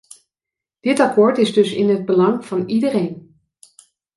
Dit 0.79 0.99
akkoord 0.99 1.37
is 1.37 1.53
dus 1.53 1.71
in 1.73 1.89
het 1.89 2.05
belang 2.05 2.45
van 2.45 2.67
iedereen. 2.69 3.37